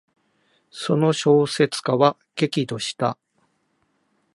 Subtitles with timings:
[0.71, 3.19] その小説家は激怒した。